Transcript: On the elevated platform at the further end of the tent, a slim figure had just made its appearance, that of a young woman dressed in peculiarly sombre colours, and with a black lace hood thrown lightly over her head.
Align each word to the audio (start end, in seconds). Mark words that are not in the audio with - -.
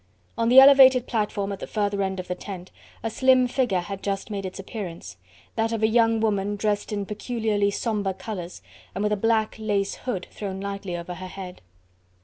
On 0.35 0.49
the 0.49 0.59
elevated 0.59 1.05
platform 1.05 1.51
at 1.51 1.59
the 1.59 1.67
further 1.67 2.01
end 2.01 2.19
of 2.19 2.27
the 2.27 2.33
tent, 2.33 2.71
a 3.03 3.09
slim 3.11 3.45
figure 3.47 3.81
had 3.81 4.01
just 4.01 4.31
made 4.31 4.47
its 4.47 4.57
appearance, 4.57 5.15
that 5.53 5.71
of 5.71 5.83
a 5.83 5.87
young 5.87 6.19
woman 6.19 6.55
dressed 6.55 6.91
in 6.91 7.05
peculiarly 7.05 7.69
sombre 7.69 8.15
colours, 8.15 8.63
and 8.95 9.03
with 9.03 9.13
a 9.13 9.15
black 9.15 9.57
lace 9.59 9.93
hood 9.93 10.25
thrown 10.31 10.59
lightly 10.59 10.97
over 10.97 11.13
her 11.13 11.27
head. 11.27 11.61